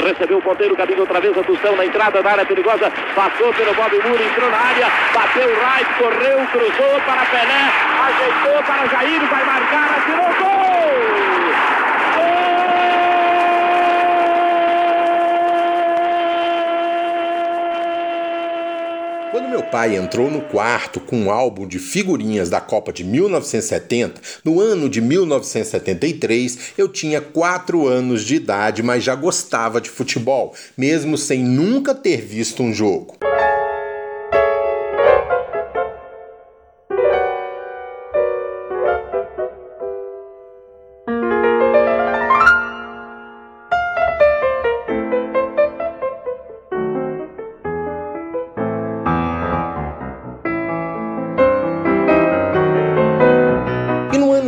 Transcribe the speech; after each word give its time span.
recebeu 0.00 0.38
o 0.38 0.42
ponteiro, 0.42 0.76
caminho 0.76 1.00
outra 1.00 1.20
vez 1.20 1.36
a 1.36 1.42
Tustão 1.42 1.76
na 1.76 1.86
entrada 1.86 2.22
da 2.22 2.30
área 2.30 2.46
perigosa, 2.46 2.90
passou 3.14 3.52
pelo 3.54 3.74
Bob 3.74 3.92
Muro, 3.92 4.22
entrou 4.22 4.50
na 4.50 4.58
área, 4.58 4.86
bateu 5.14 5.46
o 5.46 5.54
right, 5.54 5.94
correu, 5.98 6.46
cruzou 6.52 7.00
para 7.06 7.24
Pelé, 7.26 7.62
ajeitou 8.06 8.62
para 8.64 8.86
Jair, 8.88 9.20
vai 9.28 9.44
marcar, 9.44 9.98
atirou 9.98 10.26
gol! 10.40 11.79
Quando 19.50 19.62
meu 19.62 19.68
pai 19.68 19.96
entrou 19.96 20.30
no 20.30 20.42
quarto 20.42 21.00
com 21.00 21.22
um 21.22 21.30
álbum 21.30 21.66
de 21.66 21.80
figurinhas 21.80 22.48
da 22.48 22.60
Copa 22.60 22.92
de 22.92 23.02
1970, 23.02 24.20
no 24.44 24.60
ano 24.60 24.88
de 24.88 25.00
1973, 25.00 26.58
eu 26.78 26.86
tinha 26.86 27.20
4 27.20 27.88
anos 27.88 28.24
de 28.24 28.36
idade, 28.36 28.80
mas 28.80 29.02
já 29.02 29.16
gostava 29.16 29.80
de 29.80 29.90
futebol, 29.90 30.54
mesmo 30.78 31.18
sem 31.18 31.42
nunca 31.42 31.92
ter 31.92 32.20
visto 32.20 32.62
um 32.62 32.72
jogo. 32.72 33.16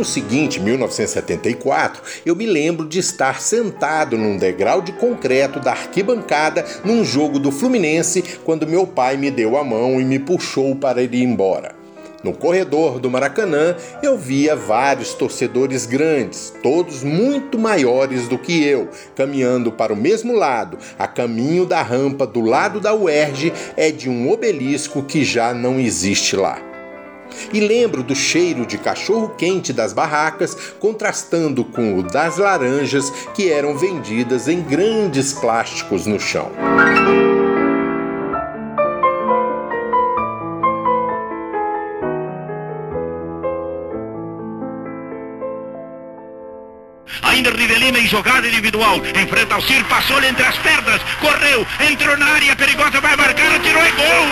Ano 0.03 0.05
seguinte, 0.05 0.59
1974, 0.59 2.01
eu 2.25 2.35
me 2.35 2.45
lembro 2.45 2.85
de 2.85 2.99
estar 2.99 3.39
sentado 3.39 4.17
num 4.17 4.37
degrau 4.37 4.81
de 4.81 4.91
concreto 4.91 5.61
da 5.61 5.71
arquibancada 5.71 6.65
num 6.83 7.05
jogo 7.05 7.39
do 7.39 7.51
Fluminense 7.51 8.21
quando 8.43 8.67
meu 8.67 8.85
pai 8.85 9.15
me 9.15 9.31
deu 9.31 9.57
a 9.57 9.63
mão 9.63 10.01
e 10.01 10.03
me 10.03 10.19
puxou 10.19 10.75
para 10.75 11.01
ir 11.01 11.15
embora. 11.15 11.73
No 12.21 12.33
corredor 12.33 12.99
do 12.99 13.09
Maracanã, 13.09 13.75
eu 14.01 14.17
via 14.17 14.55
vários 14.55 15.13
torcedores 15.13 15.85
grandes, 15.85 16.53
todos 16.61 17.03
muito 17.03 17.59
maiores 17.59 18.27
do 18.27 18.37
que 18.37 18.65
eu, 18.65 18.89
caminhando 19.15 19.71
para 19.71 19.93
o 19.93 19.97
mesmo 19.97 20.33
lado. 20.33 20.77
A 20.97 21.05
caminho 21.05 21.65
da 21.65 21.81
rampa 21.81 22.25
do 22.25 22.39
lado 22.39 22.79
da 22.79 22.93
UERJ 22.93 23.51
é 23.75 23.91
de 23.91 24.09
um 24.09 24.31
obelisco 24.31 25.03
que 25.03 25.25
já 25.25 25.53
não 25.53 25.79
existe 25.79 26.37
lá. 26.37 26.72
E 27.51 27.59
lembro 27.59 28.03
do 28.03 28.15
cheiro 28.15 28.65
de 28.65 28.77
cachorro-quente 28.77 29.73
das 29.73 29.93
barracas 29.93 30.55
contrastando 30.79 31.63
com 31.63 31.97
o 31.99 32.03
das 32.03 32.37
laranjas 32.37 33.09
que 33.33 33.51
eram 33.51 33.77
vendidas 33.77 34.47
em 34.47 34.61
grandes 34.61 35.33
plásticos 35.33 36.05
no 36.05 36.19
chão. 36.19 36.51
Ainda 47.23 47.49
Rivelina 47.51 47.99
em 47.99 48.07
jogada 48.07 48.47
individual. 48.47 48.97
Enfrenta 48.97 49.57
o 49.57 49.61
Cir, 49.61 49.83
passou-lhe 49.85 50.27
entre 50.27 50.45
as 50.45 50.57
pernas. 50.57 51.01
Correu, 51.19 51.65
entrou 51.89 52.17
na 52.17 52.27
área 52.27 52.55
perigosa, 52.55 52.99
vai 53.01 53.15
marcar, 53.15 53.55
atirou 53.55 53.85
e 53.85 53.91
gol! 53.91 54.27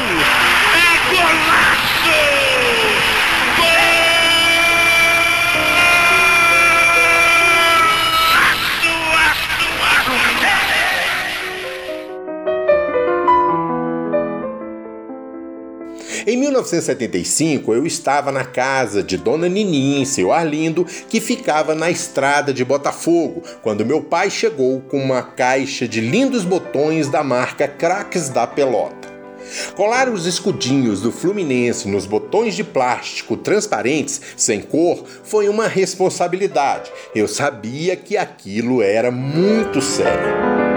É 0.76 1.16
golaço! 1.16 3.01
Em 16.32 16.38
1975, 16.38 17.74
eu 17.74 17.86
estava 17.86 18.32
na 18.32 18.46
casa 18.46 19.04
de 19.04 19.18
Dona 19.18 19.50
Nininha, 19.50 20.00
em 20.00 20.06
seu 20.06 20.32
Arlindo, 20.32 20.86
que 21.10 21.20
ficava 21.20 21.76
na 21.76 21.92
estrada 21.92 22.54
de 22.54 22.64
Botafogo, 22.64 23.44
quando 23.62 23.86
meu 23.86 24.02
pai 24.02 24.30
chegou 24.30 24.80
com 24.80 24.98
uma 24.98 25.22
caixa 25.22 25.86
de 25.86 26.00
lindos 26.00 26.46
botões 26.46 27.10
da 27.10 27.22
marca 27.22 27.68
Craques 27.68 28.30
da 28.30 28.48
Pelota. 28.48 29.10
Colar 29.76 30.08
os 30.08 30.26
escudinhos 30.26 31.02
do 31.02 31.12
Fluminense 31.12 31.90
nos 31.90 32.06
botões 32.06 32.56
de 32.56 32.64
plástico 32.64 33.36
transparentes, 33.36 34.22
sem 34.38 34.62
cor, 34.62 35.04
foi 35.26 35.50
uma 35.50 35.68
responsabilidade. 35.68 36.90
Eu 37.14 37.28
sabia 37.28 37.98
que 37.98 38.16
aquilo 38.16 38.82
era 38.82 39.12
muito 39.12 39.82
sério. 39.82 40.71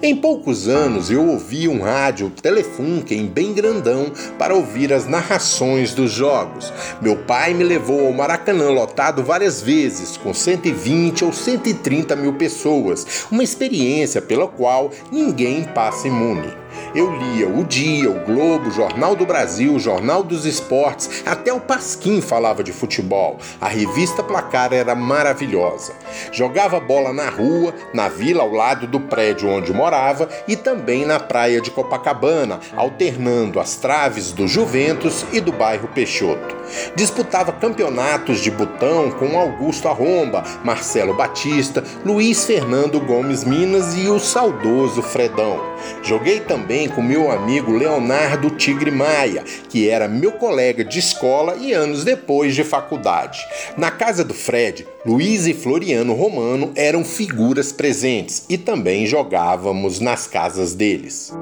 Em 0.00 0.14
poucos 0.16 0.68
anos 0.68 1.10
eu 1.10 1.26
ouvi 1.26 1.68
um 1.68 1.82
rádio 1.82 2.30
Telefunken 2.30 3.26
bem 3.26 3.52
grandão 3.52 4.12
para 4.38 4.54
ouvir 4.54 4.92
as 4.92 5.06
narrações 5.06 5.92
dos 5.92 6.12
jogos. 6.12 6.72
Meu 7.00 7.16
pai 7.16 7.52
me 7.52 7.64
levou 7.64 8.06
ao 8.06 8.12
Maracanã 8.12 8.70
lotado 8.70 9.22
várias 9.22 9.60
vezes, 9.60 10.16
com 10.16 10.32
120 10.32 11.24
ou 11.24 11.32
130 11.32 12.14
mil 12.16 12.34
pessoas, 12.34 13.26
uma 13.30 13.42
experiência 13.42 14.22
pela 14.22 14.46
qual 14.46 14.90
ninguém 15.10 15.64
passa 15.64 16.06
imune. 16.06 16.61
Eu 16.94 17.10
lia 17.10 17.48
o 17.48 17.64
Dia, 17.64 18.10
o 18.10 18.20
Globo, 18.20 18.68
o 18.68 18.70
Jornal 18.70 19.16
do 19.16 19.24
Brasil, 19.24 19.74
o 19.74 19.80
Jornal 19.80 20.22
dos 20.22 20.44
Esportes, 20.44 21.22
até 21.24 21.50
o 21.50 21.58
Pasquim 21.58 22.20
falava 22.20 22.62
de 22.62 22.70
futebol. 22.70 23.38
A 23.58 23.66
revista 23.66 24.22
Placar 24.22 24.74
era 24.74 24.94
maravilhosa. 24.94 25.94
Jogava 26.30 26.78
bola 26.78 27.10
na 27.10 27.30
rua, 27.30 27.74
na 27.94 28.08
vila 28.08 28.42
ao 28.42 28.52
lado 28.52 28.86
do 28.86 29.00
prédio 29.00 29.48
onde 29.48 29.72
morava 29.72 30.28
e 30.46 30.54
também 30.54 31.06
na 31.06 31.18
praia 31.18 31.62
de 31.62 31.70
Copacabana, 31.70 32.60
alternando 32.76 33.58
as 33.58 33.76
traves 33.76 34.30
do 34.30 34.46
Juventus 34.46 35.24
e 35.32 35.40
do 35.40 35.50
bairro 35.52 35.88
Peixoto. 35.88 36.62
Disputava 36.94 37.52
campeonatos 37.52 38.40
de 38.40 38.50
botão 38.50 39.10
com 39.10 39.38
Augusto 39.38 39.88
Arromba, 39.88 40.44
Marcelo 40.62 41.14
Batista, 41.14 41.82
Luiz 42.04 42.44
Fernando 42.44 43.00
Gomes 43.00 43.44
Minas 43.44 43.96
e 43.96 44.08
o 44.08 44.18
saudoso 44.18 45.02
Fredão. 45.02 45.60
Joguei 46.02 46.40
também 46.40 46.81
com 46.88 47.02
meu 47.02 47.30
amigo 47.30 47.72
Leonardo 47.72 48.50
Tigre 48.50 48.90
Maia, 48.90 49.44
que 49.68 49.88
era 49.88 50.08
meu 50.08 50.32
colega 50.32 50.84
de 50.84 50.98
escola 50.98 51.56
e 51.56 51.72
anos 51.72 52.04
depois 52.04 52.54
de 52.54 52.64
faculdade. 52.64 53.38
Na 53.76 53.90
casa 53.90 54.24
do 54.24 54.34
Fred, 54.34 54.86
Luiz 55.04 55.46
e 55.46 55.54
Floriano 55.54 56.14
Romano 56.14 56.72
eram 56.74 57.04
figuras 57.04 57.72
presentes 57.72 58.44
e 58.48 58.56
também 58.56 59.06
jogávamos 59.06 60.00
nas 60.00 60.26
casas 60.26 60.74
deles. 60.74 61.32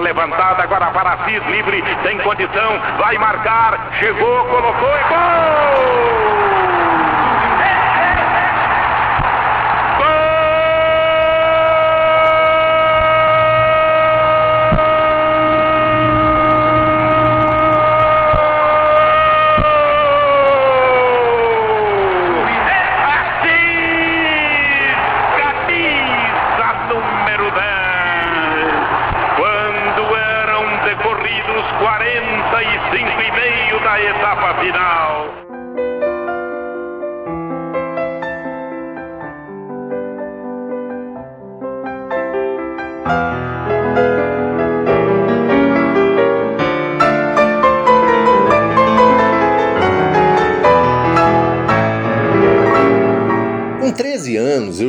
Levantada 0.00 0.62
agora 0.62 0.86
para 0.90 1.14
Assis, 1.14 1.44
livre, 1.46 1.82
tem 2.02 2.18
condição, 2.18 2.80
vai 2.98 3.16
marcar, 3.18 3.92
chegou, 3.98 4.44
colocou 4.46 4.88
e 4.88 5.02
gol! 5.08 6.45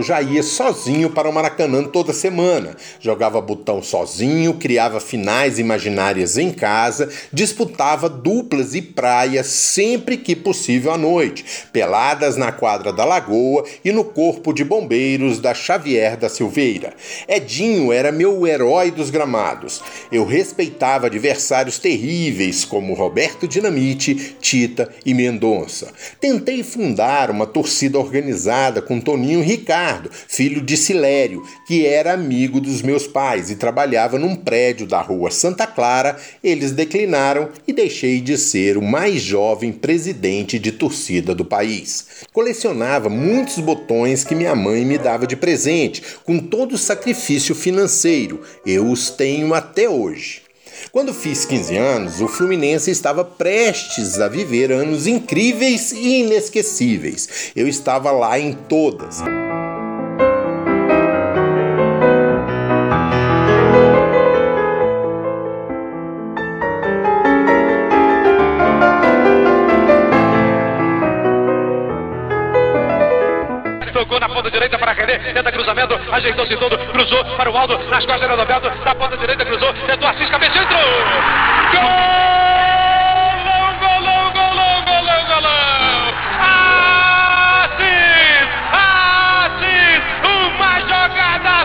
Já 0.07 0.21
ia 0.21 0.41
sozinho 0.41 1.09
para 1.09 1.29
o 1.29 1.33
Maracanã 1.33 1.83
toda 1.83 2.13
semana. 2.13 2.77
Jogava 2.97 3.41
botão 3.41 3.83
sozinho, 3.83 4.53
criava 4.53 5.01
finais 5.01 5.59
imaginárias 5.59 6.37
em 6.37 6.49
casa, 6.49 7.09
disputava 7.33 8.07
duplas 8.07 8.73
e 8.73 8.81
praias 8.81 9.47
sempre 9.47 10.15
que 10.15 10.33
possível 10.33 10.93
à 10.93 10.97
noite, 10.97 11.43
peladas 11.73 12.37
na 12.37 12.53
quadra 12.53 12.93
da 12.93 13.03
Lagoa 13.03 13.65
e 13.83 13.91
no 13.91 14.05
corpo 14.05 14.53
de 14.53 14.63
bombeiros 14.63 15.39
da 15.39 15.53
Xavier 15.53 16.15
da 16.15 16.29
Silveira. 16.29 16.93
Edinho 17.27 17.91
era 17.91 18.09
meu 18.09 18.47
herói 18.47 18.91
dos 18.91 19.09
gramados. 19.09 19.81
Eu 20.09 20.25
respeitava 20.25 21.07
adversários 21.07 21.79
terríveis 21.79 22.63
como 22.63 22.93
Roberto 22.93 23.45
Dinamite, 23.45 24.37
Tita 24.39 24.89
e 25.05 25.13
Mendonça. 25.13 25.91
Tentei 26.21 26.63
fundar 26.63 27.29
uma 27.29 27.45
torcida 27.45 27.99
organizada 27.99 28.81
com 28.81 29.01
Toninho 29.01 29.41
Ricardo, 29.41 29.96
filho 30.27 30.61
de 30.61 30.77
Silério, 30.77 31.43
que 31.67 31.85
era 31.85 32.13
amigo 32.13 32.59
dos 32.59 32.81
meus 32.81 33.07
pais 33.07 33.49
e 33.49 33.55
trabalhava 33.55 34.17
num 34.19 34.35
prédio 34.35 34.85
da 34.87 35.01
rua 35.01 35.31
Santa 35.31 35.65
Clara. 35.65 36.17
Eles 36.43 36.71
declinaram 36.71 37.49
e 37.67 37.73
deixei 37.73 38.21
de 38.21 38.37
ser 38.37 38.77
o 38.77 38.81
mais 38.81 39.21
jovem 39.21 39.71
presidente 39.71 40.59
de 40.59 40.71
torcida 40.71 41.33
do 41.33 41.45
país. 41.45 42.07
Colecionava 42.33 43.09
muitos 43.09 43.59
botões 43.59 44.23
que 44.23 44.35
minha 44.35 44.55
mãe 44.55 44.85
me 44.85 44.97
dava 44.97 45.25
de 45.25 45.35
presente, 45.35 46.01
com 46.23 46.39
todo 46.39 46.73
o 46.73 46.77
sacrifício 46.77 47.55
financeiro. 47.55 48.41
Eu 48.65 48.89
os 48.89 49.09
tenho 49.09 49.53
até 49.53 49.89
hoje. 49.89 50.47
Quando 50.91 51.13
fiz 51.13 51.45
15 51.45 51.75
anos, 51.75 52.21
o 52.21 52.27
Fluminense 52.27 52.91
estava 52.91 53.23
prestes 53.23 54.19
a 54.19 54.27
viver 54.27 54.71
anos 54.71 55.07
incríveis 55.07 55.91
e 55.91 56.21
inesquecíveis. 56.21 57.51
Eu 57.55 57.67
estava 57.67 58.11
lá 58.11 58.39
em 58.39 58.53
todas. 58.53 59.21
Cruzamento, 75.67 75.99
ajeitou-se 76.13 76.55
todo, 76.55 76.77
cruzou 76.77 77.25
para 77.35 77.51
o 77.51 77.57
Aldo, 77.57 77.77
nas 77.89 78.05
costas 78.05 78.29
do 78.29 78.35
Roberto, 78.35 78.71
na 78.85 78.95
ponta 78.95 79.17
direita 79.17 79.43
cruzou, 79.43 79.73
tentou 79.85 80.07
Assis, 80.07 80.29
cabeça, 80.29 80.57
entrou! 80.59 80.79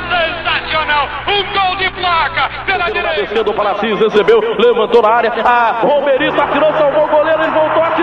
Sensacional! 0.02 1.08
Um 1.28 1.52
gol 1.52 1.76
de 1.76 1.90
placa 1.90 2.50
pela 2.66 2.90
direita! 2.90 3.20
Descendo 3.20 3.54
para 3.54 3.70
Assis, 3.70 3.98
recebeu, 4.00 4.40
levantou 4.58 5.00
na 5.02 5.10
área. 5.10 5.32
A 5.44 5.80
Romerito 5.80 6.40
atirou, 6.40 6.72
salvou 6.74 7.04
o 7.04 7.08
goleiro, 7.08 7.42
ele 7.42 7.52
voltou, 7.52 7.84
atirou 7.84 8.01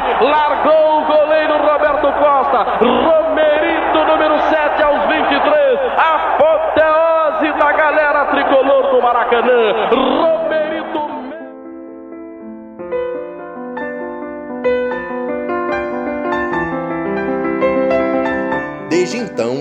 vi! 0.00 0.24
Largou 0.24 0.98
o 0.98 1.04
goleiro 1.04 1.58
Roberto 1.58 2.12
Costa! 2.12 2.78
Romerito, 2.80 3.98
número 4.06 4.38
7 4.40 4.82
aos 4.82 5.04
23! 5.06 5.80
Apoteose 5.96 7.52
da 7.58 7.72
galera 7.72 8.24
tricolor 8.26 8.90
do 8.90 9.02
Maracanã! 9.02 9.88
Romerito! 9.90 10.47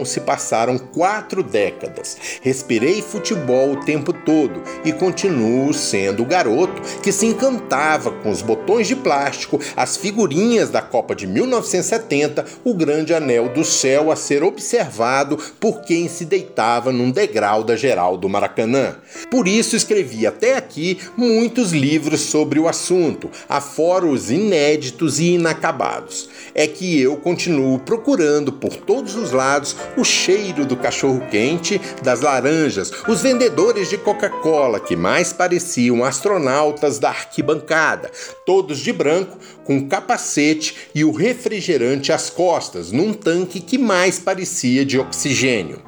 Se 0.07 0.21
passaram 0.21 0.77
quatro 0.77 1.43
décadas. 1.43 2.17
Respirei 2.41 3.01
futebol 3.01 3.73
o 3.73 3.85
tempo 3.85 4.11
todo 4.13 4.61
e 4.83 4.91
continuo 4.91 5.73
sendo 5.73 6.23
o 6.23 6.25
garoto 6.25 6.81
que 7.01 7.11
se 7.11 7.25
encantava 7.25 8.11
com 8.11 8.29
os 8.29 8.41
botões 8.41 8.87
de 8.87 8.95
plástico, 8.95 9.59
as 9.75 9.97
figurinhas 9.97 10.69
da 10.69 10.81
Copa 10.81 11.15
de 11.15 11.27
1970, 11.27 12.45
o 12.63 12.73
grande 12.73 13.13
anel 13.13 13.49
do 13.49 13.63
céu 13.63 14.11
a 14.11 14.15
ser 14.15 14.43
observado 14.43 15.37
por 15.59 15.81
quem 15.81 16.07
se 16.07 16.25
deitava 16.25 16.91
num 16.91 17.11
degrau 17.11 17.63
da 17.63 17.75
geral 17.75 18.17
do 18.17 18.29
Maracanã. 18.29 18.95
Por 19.29 19.47
isso 19.47 19.75
escrevi 19.75 20.25
até 20.25 20.55
aqui 20.55 20.99
muitos 21.15 21.71
livros 21.71 22.21
sobre 22.21 22.59
o 22.59 22.67
assunto, 22.67 23.29
afora 23.47 24.05
os 24.05 24.31
inéditos 24.31 25.19
e 25.19 25.33
inacabados. 25.33 26.29
É 26.53 26.67
que 26.67 26.99
eu 26.99 27.17
continuo 27.17 27.79
procurando 27.79 28.51
por 28.51 28.75
todos 28.75 29.15
os 29.15 29.31
lados 29.31 29.75
o 29.97 30.05
cheiro 30.05 30.65
do 30.65 30.77
cachorro-quente, 30.77 31.81
das 32.03 32.21
laranjas, 32.21 32.91
os 33.07 33.21
vendedores 33.21 33.89
de 33.89 33.97
Coca-Cola 33.97 34.79
que 34.79 34.95
mais 34.95 35.33
pareciam 35.33 36.03
astronautas 36.03 36.99
da 36.99 37.09
arquibancada, 37.09 38.11
todos 38.45 38.79
de 38.79 38.93
branco, 38.93 39.37
com 39.63 39.87
capacete 39.87 40.89
e 40.93 41.03
o 41.03 41.11
refrigerante 41.11 42.13
às 42.13 42.29
costas, 42.29 42.91
num 42.91 43.11
tanque 43.11 43.59
que 43.59 43.77
mais 43.77 44.19
parecia 44.19 44.85
de 44.85 44.99
oxigênio. 44.99 45.81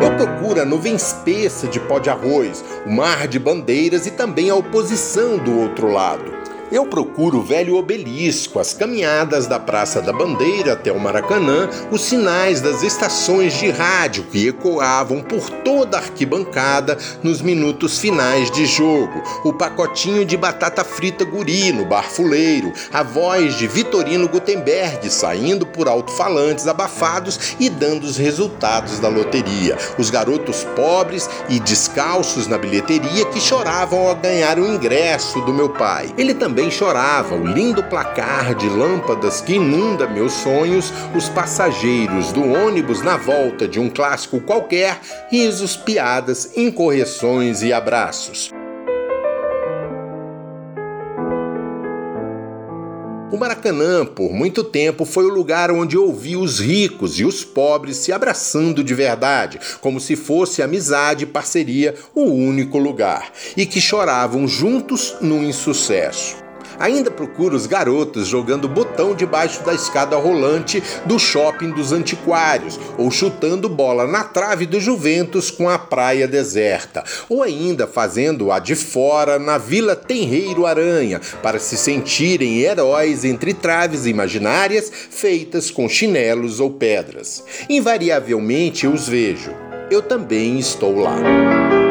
Eu 0.00 0.16
procuro 0.16 0.62
a 0.62 0.64
nuvem 0.64 0.94
espessa 0.94 1.66
de 1.66 1.80
pó 1.80 1.98
de 1.98 2.08
arroz, 2.08 2.64
o 2.86 2.90
mar 2.90 3.26
de 3.26 3.38
bandeiras 3.38 4.06
e 4.06 4.12
também 4.12 4.48
a 4.48 4.54
oposição 4.54 5.36
do 5.38 5.58
outro 5.60 5.90
lado. 5.90 6.37
Eu 6.70 6.84
procuro 6.84 7.38
o 7.38 7.42
velho 7.42 7.76
obelisco, 7.76 8.58
as 8.58 8.74
caminhadas 8.74 9.46
da 9.46 9.58
Praça 9.58 10.02
da 10.02 10.12
Bandeira 10.12 10.74
até 10.74 10.92
o 10.92 11.00
Maracanã, 11.00 11.66
os 11.90 12.02
sinais 12.02 12.60
das 12.60 12.82
estações 12.82 13.54
de 13.54 13.70
rádio 13.70 14.24
que 14.24 14.48
ecoavam 14.48 15.22
por 15.22 15.48
toda 15.48 15.96
a 15.96 16.00
arquibancada 16.00 16.98
nos 17.22 17.40
minutos 17.40 17.98
finais 17.98 18.50
de 18.50 18.66
jogo, 18.66 19.22
o 19.44 19.52
pacotinho 19.54 20.26
de 20.26 20.36
batata 20.36 20.84
frita 20.84 21.24
guri 21.24 21.72
no 21.72 21.86
bar 21.86 22.04
fuleiro, 22.10 22.70
a 22.92 23.02
voz 23.02 23.54
de 23.54 23.66
Vitorino 23.66 24.28
Gutenberg 24.28 25.08
saindo 25.08 25.64
por 25.64 25.88
alto-falantes 25.88 26.68
abafados 26.68 27.56
e 27.58 27.70
dando 27.70 28.04
os 28.04 28.18
resultados 28.18 28.98
da 28.98 29.08
loteria, 29.08 29.78
os 29.96 30.10
garotos 30.10 30.64
pobres 30.76 31.30
e 31.48 31.58
descalços 31.58 32.46
na 32.46 32.58
bilheteria 32.58 33.24
que 33.26 33.40
choravam 33.40 34.06
ao 34.06 34.16
ganhar 34.16 34.58
o 34.58 34.66
ingresso 34.66 35.40
do 35.40 35.52
meu 35.52 35.70
pai. 35.70 36.12
Ele 36.18 36.34
também 36.34 36.57
também 36.58 36.72
chorava 36.72 37.36
o 37.36 37.46
lindo 37.46 37.84
placar 37.84 38.52
de 38.52 38.68
lâmpadas 38.68 39.40
que 39.40 39.52
inunda 39.52 40.08
meus 40.08 40.32
sonhos, 40.32 40.92
os 41.16 41.28
passageiros 41.28 42.32
do 42.32 42.42
ônibus 42.42 43.00
na 43.00 43.16
volta 43.16 43.68
de 43.68 43.78
um 43.78 43.88
clássico 43.88 44.40
qualquer, 44.40 45.00
risos, 45.30 45.76
piadas, 45.76 46.56
incorreções 46.56 47.62
e 47.62 47.72
abraços. 47.72 48.50
O 53.30 53.36
Maracanã, 53.36 54.04
por 54.04 54.32
muito 54.32 54.64
tempo, 54.64 55.04
foi 55.04 55.26
o 55.26 55.32
lugar 55.32 55.70
onde 55.70 55.96
ouvi 55.96 56.36
os 56.36 56.58
ricos 56.58 57.20
e 57.20 57.24
os 57.24 57.44
pobres 57.44 57.98
se 57.98 58.10
abraçando 58.10 58.82
de 58.82 58.94
verdade, 58.94 59.60
como 59.80 60.00
se 60.00 60.16
fosse 60.16 60.60
amizade 60.60 61.22
e 61.22 61.26
parceria 61.26 61.94
o 62.16 62.24
único 62.24 62.78
lugar, 62.78 63.30
e 63.56 63.64
que 63.64 63.80
choravam 63.80 64.48
juntos 64.48 65.14
no 65.20 65.44
insucesso. 65.44 66.47
Ainda 66.78 67.10
procuro 67.10 67.56
os 67.56 67.66
garotos 67.66 68.26
jogando 68.26 68.68
botão 68.68 69.14
debaixo 69.14 69.62
da 69.64 69.74
escada 69.74 70.16
rolante 70.16 70.82
do 71.04 71.18
shopping 71.18 71.70
dos 71.70 71.92
antiquários, 71.92 72.78
ou 72.96 73.10
chutando 73.10 73.68
bola 73.68 74.06
na 74.06 74.24
trave 74.24 74.66
do 74.66 74.80
Juventus 74.80 75.50
com 75.50 75.68
a 75.68 75.78
praia 75.78 76.28
deserta, 76.28 77.04
ou 77.28 77.42
ainda 77.42 77.86
fazendo 77.86 78.52
a 78.52 78.58
de 78.58 78.74
fora 78.74 79.38
na 79.38 79.58
Vila 79.58 79.96
Tenreiro 79.96 80.66
Aranha, 80.66 81.20
para 81.42 81.58
se 81.58 81.76
sentirem 81.76 82.60
heróis 82.60 83.24
entre 83.24 83.54
traves 83.54 84.06
imaginárias 84.06 84.90
feitas 85.10 85.70
com 85.70 85.88
chinelos 85.88 86.60
ou 86.60 86.70
pedras. 86.70 87.42
Invariavelmente 87.68 88.86
os 88.86 89.08
vejo. 89.08 89.52
Eu 89.90 90.02
também 90.02 90.58
estou 90.58 90.96
lá. 90.96 91.87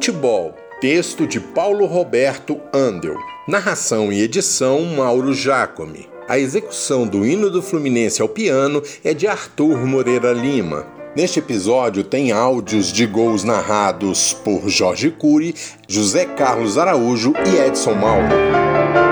Futebol. 0.00 0.54
Texto 0.80 1.26
de 1.26 1.38
Paulo 1.38 1.84
Roberto 1.84 2.58
Andel. 2.72 3.18
Narração 3.46 4.10
e 4.10 4.22
edição 4.22 4.80
Mauro 4.82 5.34
Jacome. 5.34 6.08
A 6.26 6.38
execução 6.38 7.06
do 7.06 7.26
hino 7.26 7.50
do 7.50 7.60
Fluminense 7.60 8.22
ao 8.22 8.28
piano 8.28 8.82
é 9.04 9.12
de 9.12 9.26
Arthur 9.26 9.86
Moreira 9.86 10.32
Lima. 10.32 10.86
Neste 11.14 11.40
episódio 11.40 12.02
tem 12.02 12.32
áudios 12.32 12.90
de 12.90 13.04
gols 13.04 13.44
narrados 13.44 14.32
por 14.32 14.70
Jorge 14.70 15.10
Cury, 15.10 15.54
José 15.86 16.24
Carlos 16.24 16.78
Araújo 16.78 17.34
e 17.46 17.58
Edson 17.58 17.92
Mauro. 17.92 19.09